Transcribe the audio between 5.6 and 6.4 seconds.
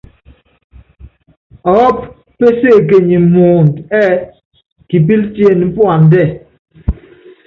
puandɛ́.